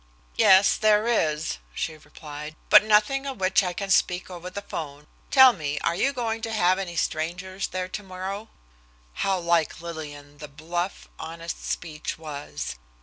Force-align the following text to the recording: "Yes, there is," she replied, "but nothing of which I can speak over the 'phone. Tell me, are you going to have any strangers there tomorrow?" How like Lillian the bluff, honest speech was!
"Yes, 0.35 0.77
there 0.77 1.05
is," 1.05 1.59
she 1.75 1.95
replied, 1.95 2.55
"but 2.71 2.83
nothing 2.83 3.27
of 3.27 3.37
which 3.39 3.61
I 3.61 3.71
can 3.71 3.91
speak 3.91 4.31
over 4.31 4.49
the 4.49 4.63
'phone. 4.63 5.05
Tell 5.29 5.53
me, 5.53 5.77
are 5.81 5.93
you 5.93 6.11
going 6.11 6.41
to 6.41 6.51
have 6.51 6.79
any 6.79 6.95
strangers 6.95 7.67
there 7.67 7.87
tomorrow?" 7.87 8.49
How 9.13 9.37
like 9.37 9.79
Lillian 9.79 10.39
the 10.39 10.47
bluff, 10.47 11.07
honest 11.19 11.63
speech 11.63 12.17
was! 12.17 12.77